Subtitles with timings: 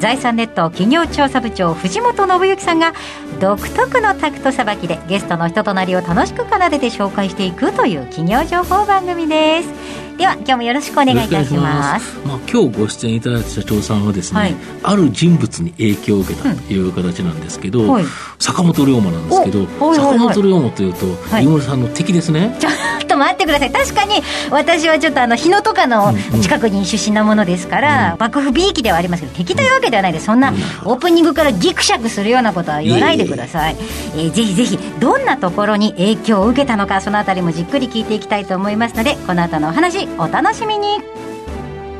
[0.00, 2.94] 財産ネット企業調査部長藤本信之さんが
[3.38, 9.68] 独特のタクトさばきでゲストの人となりを楽しく奏でて紹介していくという企業情報番組です
[10.16, 18.04] では今日もよろしくお願いいたしますまあ、今日ご出演いただいた社長さんはですね、はいある人物に影響を受けたという形なんですけど、はい
[18.38, 22.56] 坂本龍馬なんですけど、坂本龍馬というと、はい飯村さんの敵ですね。
[23.20, 23.70] 待ってください。
[23.70, 30.26] 確かに私はちょっとあの日野とかの近くに出身なものですから、幕府びいきではありますけど敵というわけではないです。
[30.26, 30.52] そんな
[30.84, 33.76] オープニングからギクシャクするようなことは言わないでください。
[34.16, 41.02] えーぜひぜひどんなところに影響を受けたのかそのあたりもじっくり聞いていきたいと思いますのでこの後のお話お楽しみに。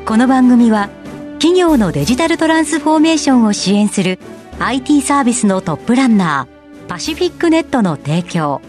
[0.06, 0.88] この番組は
[1.34, 4.18] 企業のデジタルトランスフォーメーションを支援する
[4.58, 8.60] IT サービスのトップランナーパシフィックネットの提供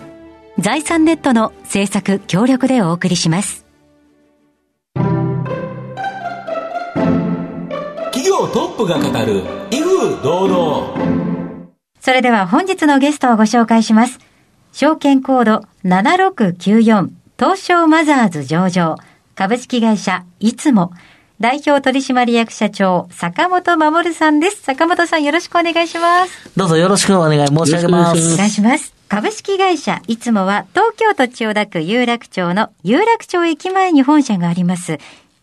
[0.60, 3.66] 財産ネットの制作協力でお送りします。
[8.12, 9.42] 企業トップが語る
[9.72, 10.98] 威風堂々。
[12.02, 14.20] それでは本日のゲストをご紹介します。
[14.74, 18.98] 証券コード7694東証マザーズ上場。
[19.36, 20.92] 株式会社いつも。
[21.40, 24.62] 代表取締役社長坂本守さんです。
[24.62, 26.52] 坂本さんよろしくお願いします。
[26.58, 28.34] どうぞよろしくお願い申し上げます。
[28.34, 29.01] お願いします。
[29.12, 35.00] 株式会社いつもは東京都千代田区有楽町の有楽町駅前に本社があります。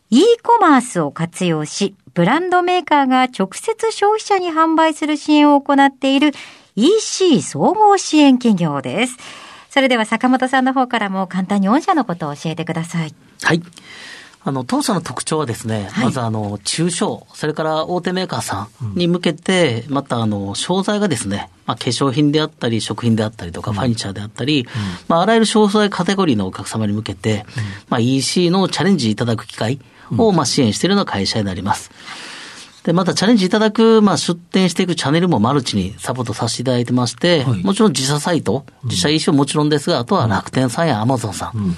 [0.08, 6.32] e コマースを活用し、ブランドメーカーが直接消費者に販売する支援を行っている
[6.76, 9.18] EC 総合支援企業です。
[9.68, 13.14] それでは坂本さんの方からも簡単に御社のことを教えてください。
[13.42, 13.60] はい。
[14.44, 16.04] あの、当社の特徴はですね、はい。
[16.06, 24.66] まずあの、中小、それから大手メーカーさんに向けて、またあの、商材がですね、まあ、化粧品であったり、食品であったりとか、ファニチャーであったり、
[25.08, 27.44] まあ、あらゆる商材カテゴリーのお客様に向けて、
[27.88, 29.80] まあ、EC のチャレンジいただく機会
[30.16, 31.90] を、まあ、支援しているような会社になります。
[32.88, 37.62] で、またチャレンジいただく、まあ、出店していくチャンネルもマルチにサポートさせていただいてまして、はい。
[37.62, 41.74] もちろん自社サイト、自社 EC はもちろんですが、あとは楽天さんやアマゾンさん、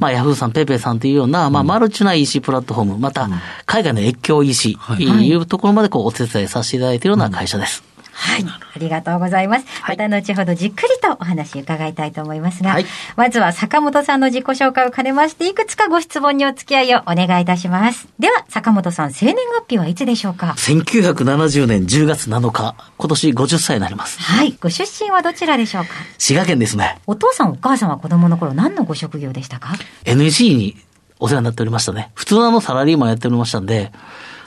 [0.00, 3.28] まあ、ヤフーさん、ペイペイさんというような、まあ、マルチな EC プラットフォーム、また、
[3.66, 5.04] 海外の越境 EC、はい。
[5.04, 7.82] いうところまでこう、お手伝いさせていただいているような会社です。
[7.82, 7.93] はい。
[8.14, 9.66] ありがとうございます。
[9.88, 12.86] また後ほどじっくりとお話伺いたいと思いますが、はい
[13.16, 18.08] まずは坂本さんの自己紹介を兼ねまして、いくつかご質問にお付き合いをお願いいたします。
[18.18, 24.20] では、坂本さん、生年月日はいつでしょうか？1970年10月7日、今年50歳になります。
[24.20, 24.56] はい。
[24.60, 25.90] ご出身はどちらでしょうか？
[26.18, 26.98] 滋賀県ですね。
[27.06, 30.76] お父さんお母さんは子供の頃何のご職業でしたか？NEC に
[31.20, 32.10] お世話になっておりましたね。
[32.14, 33.92] 普通のあのサラリーマンやっておりましたんで、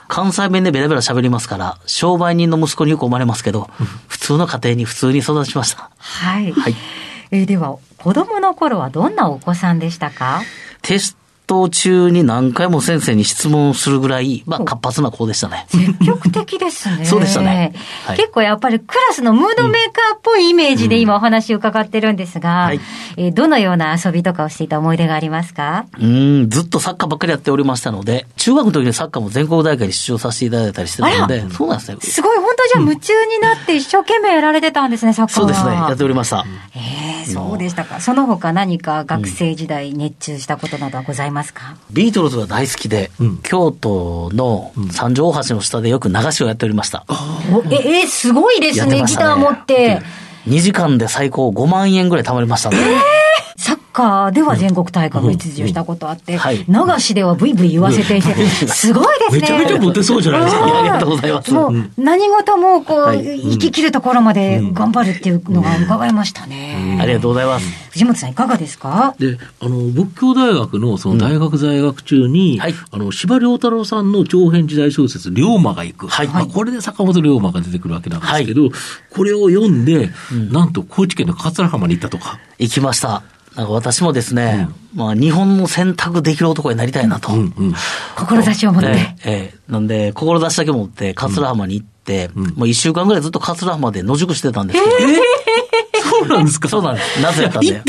[0.08, 3.68] 関西弁でベラベラ喋りますから、商売人の息子によく思われますけど、
[4.08, 5.90] 普通の家庭に普通に育ちました。
[5.98, 6.50] はい。
[6.52, 6.74] はい。
[7.30, 10.40] えーでは、子供の頃はどんなお子さんでしたか？
[10.80, 11.17] テス
[11.48, 15.66] ト中に何回も先生に質問するぐらい、まあ活発な子でしたね。
[15.68, 17.06] 積極的ですね。
[17.06, 17.72] そうでしたね
[18.04, 22.80] はい結構やっぱりクラスのムードメーカーっぽいイメージで今お話を伺ってるんですが、はい
[23.16, 25.86] えーどのような遊びとかをしていた思い出がありますか？
[25.96, 31.98] うーん、ずっとサッカーばっかりやっておりましたので、中学の時にサッカーも全国大会に出場させていただいたりしてたので、そうなんですね。
[32.00, 35.42] すごい、本当じゃあ夢中になって一生懸命やられてたんですね、サッカーは。
[35.42, 35.72] そうですね。
[35.72, 36.44] やっておりました。
[36.74, 38.00] えーそうでしたか。
[38.00, 43.10] その他何か学生時代熱中したことなどはございますか、ビートルズが大好きで、
[43.42, 47.04] 京都の三条大橋の下でよく流しをやっておりました。
[47.52, 50.02] おえ、えーすごいですね、ねギター持って。
[50.46, 52.78] 2時間で最高5万円ぐらい貯まりましたね。
[53.56, 58.32] サッカーでは全国大会も出場したことあって、はい流しではブイブイ言わせていて、
[58.68, 59.40] すごいですね。
[59.40, 60.78] めちゃめちゃモテそうじゃないですか。
[60.78, 61.52] ありがとうございます。
[61.52, 66.98] もう何事もこう、はい生き切るところまで頑張るっていうのが伺いましたね。
[67.00, 67.66] ありがとうございます。
[67.90, 69.16] 藤本さんいかがですか？
[69.18, 76.06] で、あの、仏教大学のその大学在学中に、はいあの、司馬遼太郎さんの長編時代小説、龍馬が行く。
[76.06, 78.70] はいまあこれで坂本龍馬が出てくるわけなんですけど、
[79.10, 80.10] これを読んで、
[80.52, 82.38] なんと高知県の桂浜に行ったとか。
[82.58, 83.22] 行きました。
[83.56, 87.32] なんか私もですね、まあ日本の選択できる男になりたいなと。
[87.32, 87.74] うんうん。
[88.16, 88.88] 志を持って。
[88.88, 94.96] ええええなんで、志だけ持って、桂浜に行って、もう一週間ぐらいずっと桂浜で野宿してたんですけど、
[96.20, 96.68] そうなんですか？
[96.68, 97.20] そうなんです。
[97.20, 97.68] なぜやったんで。
[97.68, 97.82] 行っ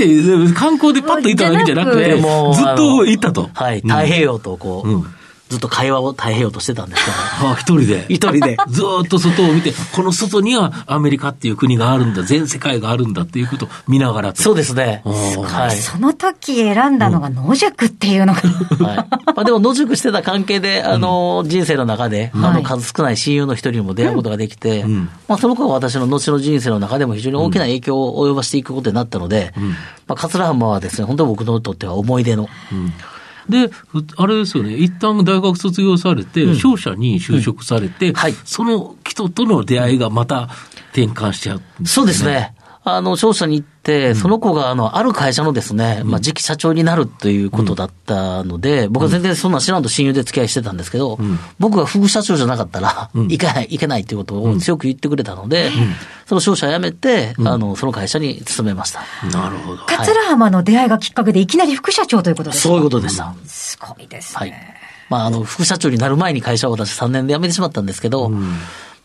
[0.47, 3.49] て、観光でパッと行ったわけじゃなくて、でもうずっと行ったと。
[3.53, 5.05] はい、太平洋とこう、うん
[5.49, 7.17] ずっと会話を耐えようとしてたんですけど、
[7.51, 8.05] あ一人で？
[8.07, 8.57] 一人で。
[8.69, 14.41] ずーっと外を見て、この外にはアメリカっていう国があるんだ、全世界があるんだっていうことを見ながらと。
[14.41, 15.01] そうですね。
[15.05, 15.77] はい。
[15.77, 18.97] その時選んだのが野宿っていうのが、はい。
[19.25, 29.53] まあでも野宿してた関係で、あの、人生の中で、あの、はい数少ない親友の一人にも出会うことができて、んまあその子は私の後の人生の中でも非常に大きな影響を及ぼしていくことになったので、
[30.07, 32.47] まあ桂浜はですね、本当に僕にとっては思い出の、
[33.49, 40.49] で、ふあれですよね、一旦大学卒業されて、商社に就職されて、はいその人との出会いがまた
[40.91, 42.23] 転換しちゃう、そうです。
[42.25, 42.53] ね。
[42.85, 51.19] あの、商社に行って、その子が、あの、ある会社のですね、まあ、次期社長になるということだったので、僕は全然そんな知らんと親友で付き合いしてたんですけど、
[51.59, 55.69] 僕が副社長じゃなかったら、いけない、いけないということを強く言ってくれたので、
[56.25, 59.01] その商社辞めて、あの、その会社に勤めました。
[59.31, 59.83] なるほど。
[59.85, 62.69] 桂浜の出会いがきっかけでいきなり副社長ということですか？
[62.69, 63.35] そういうことでした。
[63.45, 64.51] すごいですはい。
[64.51, 64.75] ね。。
[65.09, 68.29] まあ、あの、副社長になる前に会社を私3年で辞めてしまったんですけど、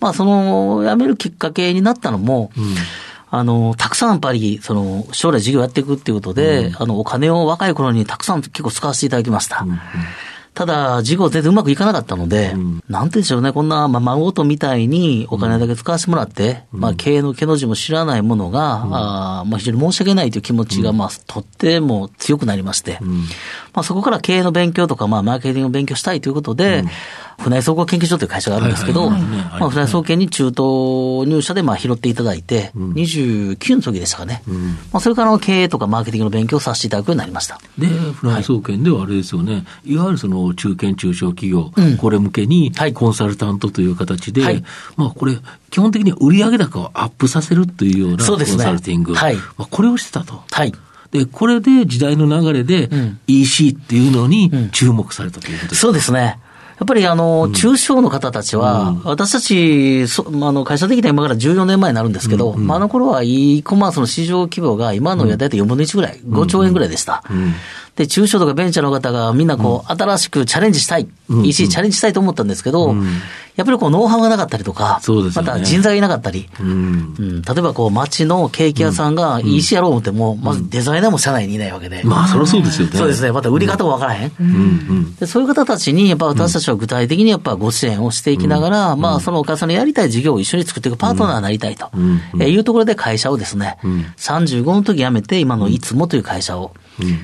[0.00, 2.50] まあ、その、辞めるきっかけになったのも、
[3.37, 9.67] あの、たくさんやっぱり、その、将来事業やっていくっていうことで、あの、お金を若い頃にたくさん結構使わせていただきました。
[10.55, 22.99] ただ、事業全然うまくいかなかったので、なんて言うんでしょうね、こんな、まあ、孫とみたいにお金だけ使わせてもらって、まあ、経営の毛の字も知らないものが、あーまあ、非常に申し訳ないという気持ちが、まあ、とっても強くなりまして、
[23.73, 26.85] まあ、そこから経営の勉強とか、まあ、マーケティングを勉強したいということで、
[27.39, 29.61] 船井総合研究所という会社があるんですけど、はいはいはいはい。
[29.61, 34.43] まあ、船井総研に中途入社で、まあ、拾っていただいて、29の時でしたかね。
[34.93, 37.59] まあ、それからの経営とかマーケティングの勉強をさせていただくようになりました。
[37.79, 41.96] で、フランス総研ではあれですよね、い、わゆるその中堅中小企業、うん。
[41.96, 42.93] これ向けにはい。
[42.93, 44.62] コンサルタントという形で、はい。
[44.96, 45.38] まあこれ、
[45.70, 49.37] 基本的に売上高をアップさせるというようなコンサルティング、はい。
[49.37, 50.43] まあ、これをしてたと。
[50.50, 50.73] はい。
[51.12, 53.20] で、これで時代の流れでん。
[53.26, 54.70] EC っていうのにん。
[54.70, 56.38] 注目されたということですそうですね。
[56.79, 67.23] やっぱりあの、中小の方たちは、私たち、そまああの会社的には今から14年前になるんですけど、まあ、あの頃は e コマースの市場規模が今のや大体4分の1ぐらい、5兆円ぐらいでした。
[67.96, 71.08] で、中小とかベンチャーの方がみんなこう、新しくチャレンジしたい、
[71.44, 72.94] EC チャレンジしたいと思ったんですけど、
[73.56, 75.49] やっぱりこう、ノウハウがなかったりとか、そうですよね。
[75.49, 77.14] また人材がいなかったり、うん。
[77.17, 82.02] うん、例えばこう、街のケーキ屋さんが EC やろう思っても、まずデザイナーも社内にいないわけで。
[82.02, 82.99] まあ、そりゃそうですよね。
[82.99, 83.31] そうですね。
[83.31, 84.32] また売り方もわからへん。
[84.40, 84.47] うん。
[84.47, 85.14] うん。
[85.14, 91.93] でそういう方たちに、やっぱ私たちは具体的にやっぱご支援をしていきながら、まあそのお母さんのやりたい事業を一緒に作っていくパートナーになりたいと、
[92.43, 93.79] いうところで会社をですね、
[94.17, 96.75] 35の時辞めて、今のいつもという会社を、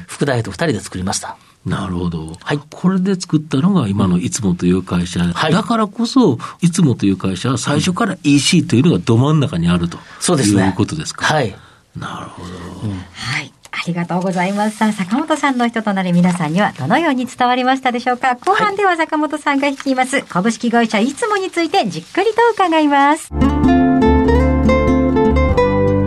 [0.07, 1.37] 副大と二人で作りました。
[1.67, 2.33] なるほど。
[2.43, 5.21] はいこれで作ったのが今のいつもという会社。
[5.21, 9.99] はいだからこそ、いつもという会社は最初から EC というのがど真ん中にあると。
[10.21, 10.67] そうですね。
[10.67, 11.27] いうことですか。
[11.27, 11.55] はい。
[11.97, 12.49] なるほど。
[12.89, 13.53] はい。
[13.73, 14.79] ありがとうございます。
[14.79, 18.37] さあ、坂本さんの人となり皆さんにはどのように伝わりましたでしょうか？
[18.37, 23.29] 後半では坂本さんが率います株式会社いつもについてじっくりと伺います。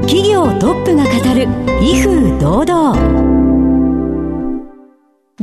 [0.01, 1.47] 企業トップが語る
[1.81, 3.32] 威風堂々。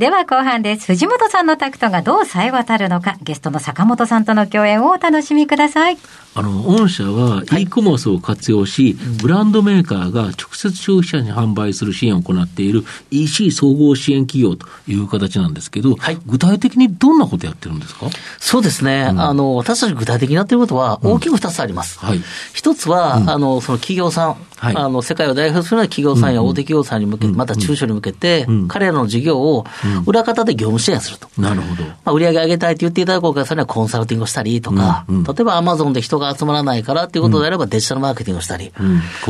[0.00, 0.86] では後半です。
[0.86, 5.98] 藤本さんのタクトがどう冴え渡るのか、ゲストの坂本さんとの共演をお楽しみください。
[6.32, 16.18] あの、御社は e コマースを活用し、ブランドメーカーが直接消費者に販売する支援を行っている EC 総合支援企業という形なんですけど、はい。
[16.26, 18.06] 具体的にどんなことやってるんですか？
[18.38, 19.02] そうですね。
[19.04, 21.98] あの、私たち具体的にやっていることは大きく二つあります。
[21.98, 22.20] はい。
[22.52, 24.76] 一つは、あの、その企業さん、はい。
[24.76, 28.68] あの、世界を代表するような企業さんや大手企業さんに向けて、また中小に向けて、ん。
[28.68, 29.64] 彼らの事業を
[30.06, 31.28] 裏方で業務支援すると。
[31.40, 31.84] なるほど。
[31.84, 35.24] まあ、売上上げたいと言っていただくお客さんにはコンサルティングをしたりとか、うんうん。
[35.24, 38.72] 例えばアマゾンで人が集まらないからっていうことであればデジタルマーケティングをしたり、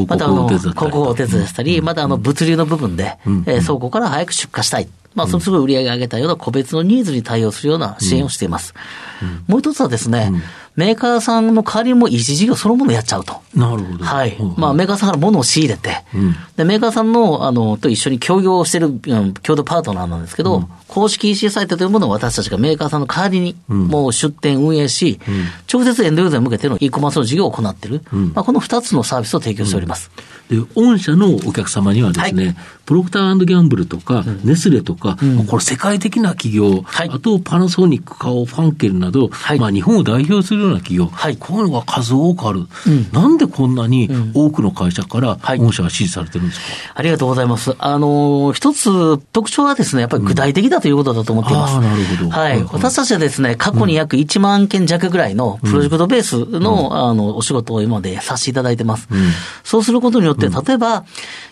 [0.07, 0.75] またあの、をお手伝いしたり。
[0.75, 3.45] と広告をお手伝いしたり、またあの、物流の部分で、ん。
[3.47, 4.89] えー倉庫から早く出荷したい。
[5.15, 8.75] まあ、そのすぐ売上上げたいような個別のニーズに対応するような支援をしています。
[9.49, 10.33] もう一つはですね、
[10.77, 13.41] メーカーさんの代わりにも EC 事業そのものをやっちゃうと。
[13.55, 14.05] なるほど。
[14.05, 14.37] はい。
[14.57, 16.35] まあ、メーカーさんから物を仕入れて、うん。
[16.57, 25.21] で、メーカーさんの、あの、と一緒に協業をしている、うん共同パートナーなんですけど、公式 EC サイトというものを私たちがメーカーさんの代わりに、もう出店運営し、
[25.73, 28.03] 直接エンドユーザーに向けての e コマースの事業を行っている、
[28.35, 30.11] まあ、この二つのサービスを提供しております。
[30.50, 37.11] で、御社のお客様にはですね、はプロクターギャンブルとか、ネスレとか、まあこれ世界的な企業、はい。
[37.11, 39.61] あとパナソニック、カオ、ファンケルなど、はい。
[39.61, 41.37] まあ日本を代表するような企業、はい。
[41.37, 42.67] こういうのが数多くある。
[43.12, 45.59] なんでこんなに多くの会社からはい。
[45.59, 47.75] 御社は支持されてるんですか、ありがとうございます。
[47.79, 51.75] あの、一つ特徴はですね、やっぱり具体的だということだと思っています。
[51.75, 52.31] ああなるほど。
[52.31, 52.50] はい。
[52.52, 59.09] はいはい私たちはですね、過去に約1万件弱ぐらいのプロジェクトベースの、あの、お仕事を今までさせていただいてます。
[59.64, 61.05] そうすることによって、例えば、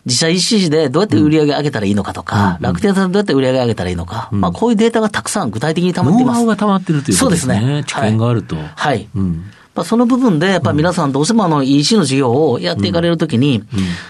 [0.08, 6.38] 自社 EC でどうやって売り上げ上げたらいいのかとか、楽天さんどうやって売り上げ上げたらいいのか、まあこういうデータがたくさん具体的に溜まっています。
[6.38, 7.54] ノウハウが溜まってるということですね。
[7.54, 8.56] そうですね知見があると。
[8.56, 9.08] はい。
[9.14, 9.44] うん
[9.78, 13.62] まあ、その部分で、やっぱ皆さんどうしてもあの EC の事業をやっていかれるときに、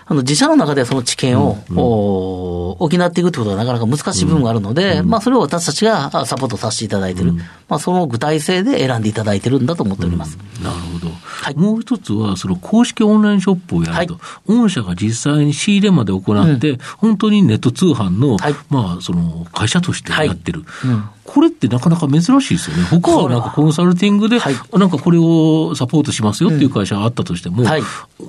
[0.07, 7.35] あの自社の中でその知見を、お補っていくということはなかなか難しい部分があるので、まあそれを私たちがあサポートさせていただいている。
[7.69, 10.39] まあその具体性で選んでいただいてるんだと思っております。
[10.63, 11.11] なるほど。
[11.51, 11.57] い。
[11.57, 18.55] もう一つは、その公式オンラインショップをやると、御社が実際に仕入れまで行って、本当にネット通販の、はい。
[18.71, 20.65] まあ、その会社としてやってる。
[20.85, 21.05] うん。
[21.29, 22.85] これってなかなか珍しいですよね。
[22.85, 24.55] 他はなんかコンサルティングで、はい。
[24.79, 27.83] なんかこれをサポートしますよっていう会社があったとしても、はい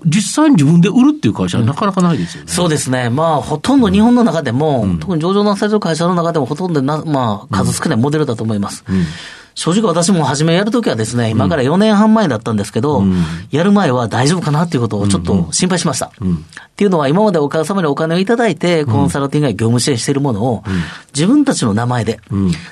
[0.05, 2.51] 実際に自分で売るっていう会社はなかなかないですよね。
[2.51, 3.09] そうですね。
[3.09, 8.83] まあ、ほとんど日本の中でも、特に上場なされてる会社の中でもほとんどな、まあ、数少ないモデルだと思います。
[9.59, 13.03] 正直私も初めやるときはですね、今から4年半前だったんですけど、
[13.51, 16.05] やる前は大丈夫かなっていうことをちょっと心配しました。
[16.05, 16.11] っ
[16.77, 20.63] ていうのは今までお客様にお金をいただいて、コンサルティングや業務支援しているものを、
[21.13, 22.21] 自分たちの名前で、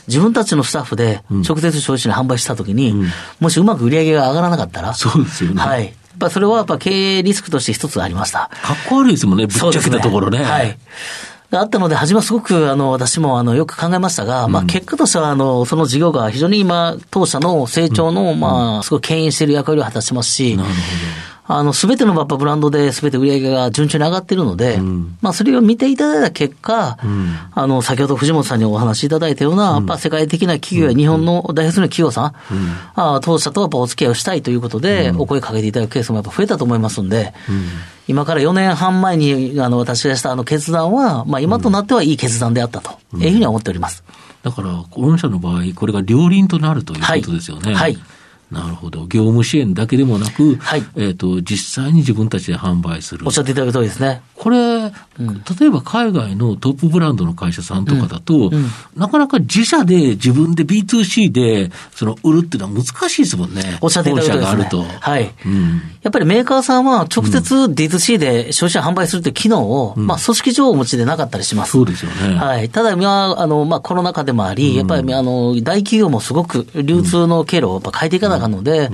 [0.08, 2.96] 自分たちのスタッフで直接消費者に販売したときに、
[3.42, 5.62] もしうまく売り上げが上がらなかったら、そうですよね。
[5.62, 5.84] はい。
[5.84, 8.50] やっぱそれはやっぱ経営リスクとして一つありました。
[8.64, 10.42] かっこ悪いですもんね、ぶっちゃけたところね。
[10.42, 10.78] はい。
[11.52, 20.76] があったので、初めはすごく、あの、私も、あの、よく考えましたが、まあ、結果としては、あの、その事業が非常に今、当社の成長の、まあ、すごい牽引している役割を果たしてますし、なるほ
[21.50, 24.80] あの、すべてのやっぱブランドで、すべて売り上げが順調に上がっているので、
[25.22, 26.98] まあ、それを見ていただいた結果、
[27.54, 32.34] あの、先ほど藤本さんにお話しいただいたような、やっぱ世界的な企業や日本の代表する企業さん、
[32.96, 37.34] あ当社とやっぱお付き合いをしたいということで、お声かけていただくケースもやっぱ増えたと思いますんで、
[38.10, 44.04] 今から4年半前に、あの、私がしたあの決断は、まあ、今となってはいい決断であったと、いうふうには思っております。
[44.44, 47.74] だから、御社の場合、これが両輪となるということですよね。
[47.74, 47.96] はい。
[47.96, 48.17] はい
[48.52, 49.02] なるほど。
[49.08, 53.32] 業務支援だけでもなく、はいえっ、と、実際に自分たちで販売するおっ。
[53.32, 54.22] しゃっていただく通りですね。
[54.36, 54.92] これ、
[55.60, 58.52] 例えば海外のトップブランドの会社さんとかだと、
[58.96, 63.78] なかなか自社で自分で B2C でその売るっていうのは難しいですもんね。
[63.82, 64.84] おっしゃっていただあると。
[64.84, 65.34] はい。
[65.46, 71.74] うんやっぱりメーカーさんは直接 D2C で消費者に販売するという機能を、まあ、組織上お持ちでなかったりします。
[71.74, 72.36] そうですよね。
[72.36, 72.70] はい。
[72.70, 78.90] ただ、今、あの、まあ、コロナ禍でもあり、やっぱり、あの、大企業もすごく流通の経路をやっぱ変えていかなあかんので、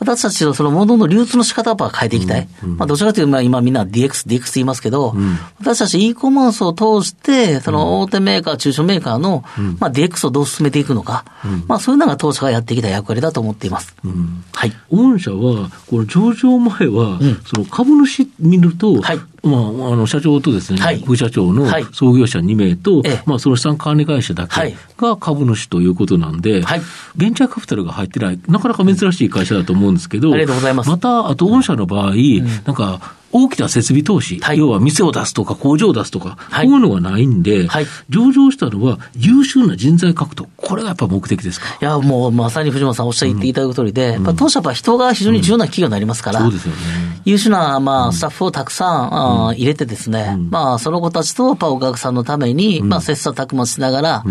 [0.00, 2.46] 私たちのその物の流通の仕方をやっぱ変えていきたい。
[2.62, 5.14] まあ、どちらかというと、まあ、今みんな DX、DX って言いますけど、
[5.60, 9.44] 私たち e コマースを通して、その大手メーカー、中小メーカーの、
[9.78, 11.24] まあ、DX をどう進めていくのか、
[11.68, 13.94] まあ、そういうのが当社がやってきた役割だと思っています。
[14.52, 14.72] はい。
[14.90, 19.18] 御社は、この上場前は、その株主見ると、はい。
[19.42, 19.62] まあ、あ
[19.96, 21.00] の社長とですね、はい。
[21.00, 21.86] 副社長のはい。
[21.92, 23.22] 創業者2名と、ええ。
[23.26, 24.72] まあ、その資産管理会社だはい。
[24.72, 26.82] けが株主ということなんで、はい。
[27.16, 30.98] ベンチャーカピタルが入ってない、なかなか珍しい会社だと思うんですけど、ありがとうございます。
[30.98, 32.14] た、あと御社の場合、
[32.64, 34.58] なんか、大きな設備投資、はい。
[34.58, 36.66] 要は店を出すとか工場を出すとか、はい。
[36.66, 37.86] こういうのがないんで、はい。
[38.08, 41.66] 上場したのは優秀な人材獲得、これがやっぱ目的ですか？
[41.80, 46.80] いや、もうまさに藤本さんおっしゃっていただく通りで、やっぱ当社は人が非常に重要な企業になりますから、そうですよね。
[47.24, 54.24] 優秀な、まあ、スタッフをたくさん、あー入れてですね、まあ、その子たちと、やっぱお客さんのために、まあ、切磋琢磨しながら、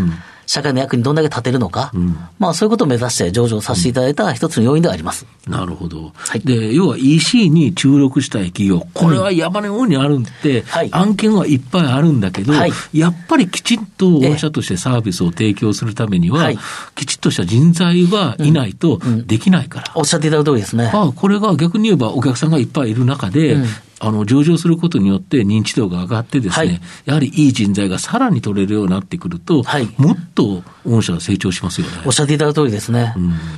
[0.50, 1.92] 社会の役にどんだけ立てるのか、
[2.40, 5.28] まあ、そういうことを目指して上場させていただいた一つの要因ではあります。
[5.48, 6.12] なるほど。
[6.34, 6.40] い。
[6.40, 10.90] で、要は EC に注力したい企業、これは山のようにあるんで、はい。
[10.92, 12.72] 案件はいっぱいあるんだけど、はい。
[12.94, 16.58] やっぱりきちんと御社としてサービスを提供するためには、はい
[16.96, 19.92] きちっとした人材がいないとできないから。
[19.94, 20.90] おっしゃっていただく通りですね。
[20.92, 23.58] ああこれが逆に言えばお客さんがいっぱいいる中で、
[24.00, 26.82] あの上場することによって認知度が上がってですね、はい。
[27.06, 29.88] やはりいい人材がさらに取れるようになってくると、はい。
[29.98, 31.94] もっと御社は成長しますよね。
[32.06, 33.00] おっしゃっていただく通りですね。
[33.00, 33.16] やっ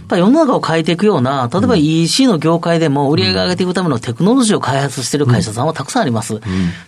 [0.08, 6.42] ぱり世の中を変えていくような、例えば EC の業界でも売り上げを上げていくためのテクノロジーを開発している会社さんはたくさんあります。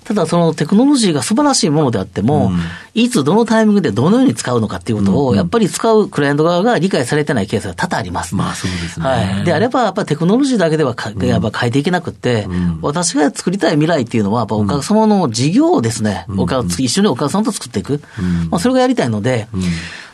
[0.04, 2.52] ただそのテクノロジーが素晴らしいものであっても、
[2.94, 8.36] いつどのタイミングでどのように使うのかっていうことを、やっぱり使うクライアント側が理解されてないケースが多々あります。
[8.36, 9.06] まあそうですね。
[9.06, 9.46] はい。
[9.46, 12.48] であれば、やっぱりテクノロジーだけではか、やっぱ変えていけなくって、
[12.82, 18.02] 私が作りたい未来っていうのは、やっぱお客様の事業をですね、お客一緒にお客さんと作っていく。
[18.50, 19.48] まあ、それがやりたいので、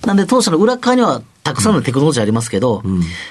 [0.06, 2.84] なんで当社の裏側にはたくさんのテクノロジーありますけど、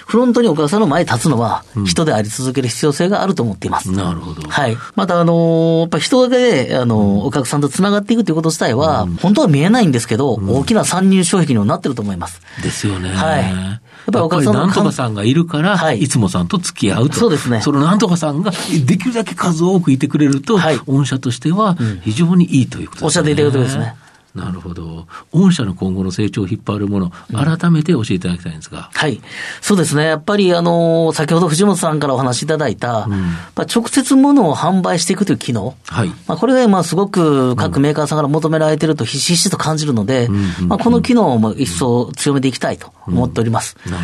[0.06, 3.92] フロントにお客さんの前に立つのは、人であり続ける必要性があると思っています。
[3.92, 4.42] なるほど。
[4.48, 4.76] はい。
[4.96, 12.40] また、あのーやっぱ人で、あのーお客さんと繋がっていくということ自体は、本当は見えないんですけど、大きな参入障壁にもなってると思います。
[12.62, 13.10] ですよね。
[13.10, 17.16] はいややっぱりお客さんのなんとかさんがいるから、はいいつもさんと付き合うと。
[17.16, 18.50] そうですねそのなんとかさんが
[18.86, 23.06] できるだけ数多くいてくれると、はい御社としては非常にいいということですね。
[23.06, 23.94] おっしゃっていただくとですね。
[24.38, 25.06] なるほど。
[25.32, 28.90] 御社の今後の成長を引っ張るもの、改めて教えていただきたいんですが。
[28.92, 29.20] はい。
[29.60, 30.04] そうですね。
[30.04, 35.74] やっぱり、あの、先ほど藤本さんからお話しいただいた、やっぱ直接物を販売していくという機能。
[35.86, 36.08] はい。
[36.26, 40.28] まあ、これが、まあ、すごく各メーカーさんから求められているとひしひしと感じるので、
[40.66, 43.76] まあ、この機能をまあ一層強めていきたいと思っております。
[43.86, 44.02] なるほ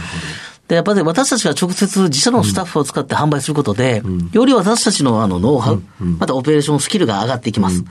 [0.68, 5.82] で、やっぱり私たちが直接自社のスタッフを使って販売することで、より私たちのあのノウハウ、
[6.18, 7.84] またオペレーションスキルが上がっていきます。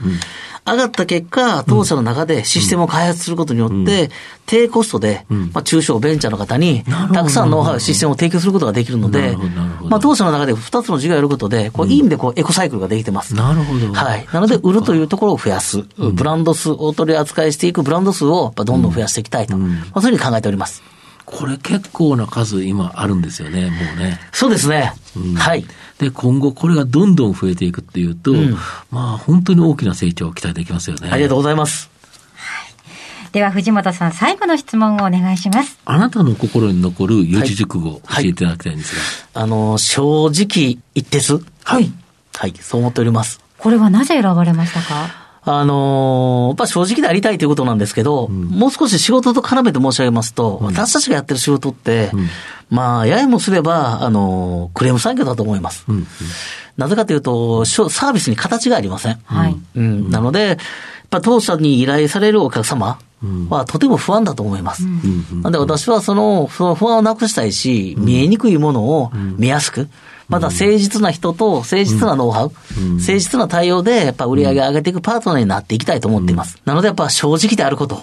[0.65, 4.10] 上がった結果、当社の中でシステムを開発することによって、
[4.46, 9.38] 低コストで、まあ、中小ベンチャーの方に、たくさんノウハウ、システムを提供することができるのなで
[9.84, 13.36] まあ、当社の中で2つの事業をやることで、こう、いい意味でこう、エコサイクルができてます。
[13.36, 14.27] なるほどはい。
[14.32, 15.84] なので、売るというところを増やす。
[15.98, 19.58] ブランド数を取り扱いしていくブランド数を、どんどん増やしていきたいと。
[19.58, 20.82] まあ、そういうふうに考えております。
[21.25, 24.20] これ結構な数今あるんですよね、もうね。
[24.32, 24.93] そうですね。
[25.36, 25.65] はい。
[26.03, 28.33] で、今後これがどんどん増えていくっていうと、
[28.91, 31.10] まあ本当に大きな成長を期待できますよね。
[31.12, 31.89] ありがとうございます。
[33.31, 35.79] では藤本さん、最後の質問をお願いします。
[35.86, 38.95] あなたの心に残る四字熟語を教はいえていただきたいんです
[39.33, 39.41] が。
[39.41, 41.43] あの、正直一徹。
[41.63, 41.91] はい。
[42.36, 42.53] はい。
[42.60, 43.39] そう思っております。
[43.57, 45.22] これはなぜ選ばれましたか？
[45.45, 52.12] あのーやっぱ正直でありたいということなんですけど、もう少し仕事と絡めて申し上げますと、私たちがやってる仕事って、
[52.69, 55.85] まあ、ややもすれば、あのークレーム産業だと思います。
[56.77, 59.19] なぜかというと、しょサービスに形がありません。
[59.25, 59.55] はい。
[59.75, 60.57] うん、なので、やっ
[61.09, 62.97] ぱ当社に依頼されるお客様
[63.50, 64.83] はとても不安だと思います。
[65.43, 69.88] なので私はその、その不安をなくしたいし、見えにくいものを見やすく、
[70.29, 72.51] また誠実な人と誠実なノウハウ、
[72.95, 76.57] 誠実な対応でやっぱ売り上げを上げていくパートナーになっていきたいと思っています。
[76.65, 78.01] なのでやっぱ正直であること、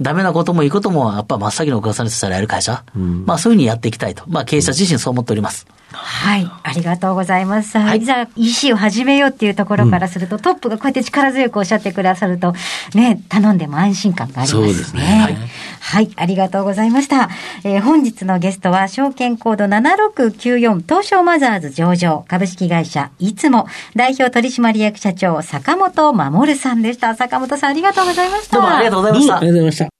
[0.00, 4.24] ダメなこともいいこともやっぱ真っ先にお客さんに伝えられる会社、まあそういうふうにやっていきたいと。
[4.28, 5.66] まあ経営者自身そう思っております。
[5.96, 6.50] はい。
[6.62, 7.78] ありがとうございます。
[7.78, 12.54] はいいざ EC を始めようっていうところからすると、トップがこうやって力強くおっしゃってくださると、
[12.94, 14.66] ね、頼んでも安心感がありますね。
[14.66, 15.36] そうですねはい
[15.80, 16.10] はい。
[16.16, 17.28] ありがとうございました。
[17.64, 27.14] えー本日のゲストは、証券コード7694東証マザーズ上場株式会社いつも代表取締役社長坂本守さんでした。
[27.14, 28.56] 坂本さんありがとうございました。
[28.56, 29.46] どうもありがとうございましたどうもあり。
[29.46, 29.93] がとうございました。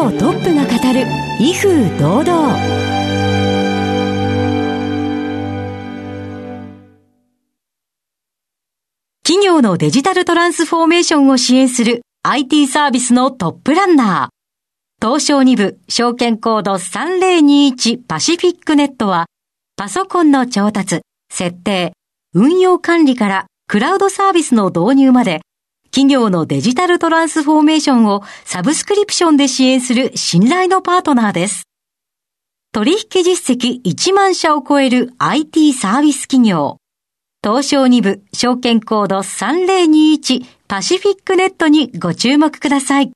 [0.00, 1.06] 企業トップが語る
[1.38, 2.54] 威風堂々。
[9.22, 15.06] 企業のデジタルトランスフォーメーションを支援する IT サービスのトップランナー。
[15.06, 19.26] 東証2部証券コード3021パシフィックネットは
[19.76, 21.92] パソコンの調達、設定、
[22.32, 25.42] 運用管理からクラウドサービスの導入まで
[25.90, 31.64] 企業のデジタルトランスフォーメーションをサブスクリプションで支援する信頼のパートナーです。
[32.72, 36.76] 取引実績1万社を超える IT サービス企業。
[37.42, 43.10] 東証2部証券コード3021パシフィックネットにご注目ください。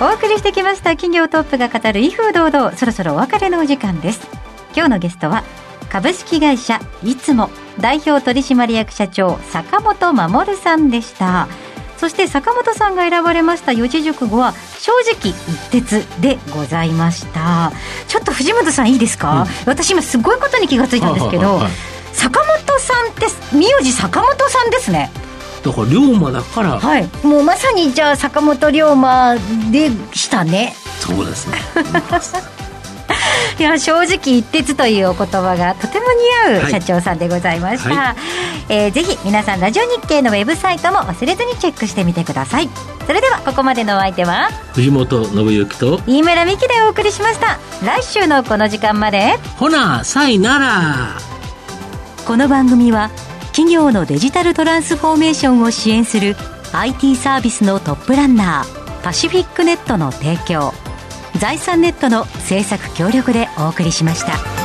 [0.00, 4.28] お送りしてきました企業トップが語る威風堂々そろそろお別れのお時間です
[4.72, 5.42] 今日のゲストは
[5.90, 11.48] 株式会社いつも代表取締役社長坂本守さんでした。
[11.96, 15.34] そして坂本さんが選ばれました四字熟語は正直一
[15.70, 17.72] 徹でございました。
[18.06, 21.72] ちょっと藤本さんいいですか、私今すごいことに気がついたんですけど、はい
[22.12, 25.10] 坂本さんって名字坂本さんですね。
[25.64, 27.08] だから、龍馬だから、はい。
[27.22, 29.36] もうまさにじゃあ坂本龍馬
[29.70, 30.74] でしたね。
[30.98, 31.58] そうですね。
[33.58, 36.06] いや正直一徹というお言葉がとても
[36.46, 38.16] 似合う社長さんでございました、は
[38.68, 42.68] えーぜひ皆さんラジオ日経のウェブサイトも忘れずにチェックしてみてください。
[43.06, 47.58] それではここまでのお相手は藤本信之と、飯村美希でお送りしました。
[47.84, 51.18] 来週のこの時間までほな、さいなら。
[52.26, 53.10] この番組は
[53.52, 56.36] 企業のデジタルトランスフォーメーションを支援する
[56.72, 60.74] IT サービスのトップランナーパシフィックネットの提供
[61.38, 64.57] 財産ネットの制作協力でお送りしました。